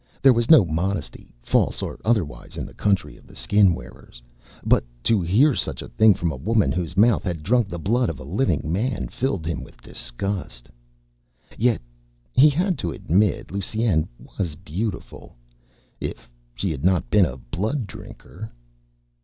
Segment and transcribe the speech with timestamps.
[0.23, 4.19] There was no modesty, false or otherwise in the country of the Skin wearers.
[4.65, 8.09] But to hear such a thing from a woman whose mouth had drunk the blood
[8.09, 10.69] of a living man filled him with disgust.
[11.55, 11.83] Yet,
[12.33, 14.07] he had to admit Lusine
[14.39, 15.35] was beautiful.
[15.99, 18.49] If she had not been a blood drinker....